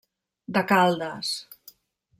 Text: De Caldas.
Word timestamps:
De 0.57 0.63
Caldas. 0.71 1.33